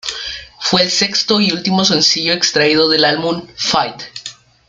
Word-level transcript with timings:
Fue 0.59 0.81
el 0.81 0.89
sexto 0.89 1.39
y 1.39 1.51
último 1.51 1.85
sencillo 1.85 2.33
extraído 2.33 2.89
del 2.89 3.05
álbum 3.05 3.45
"Faith". 3.55 4.01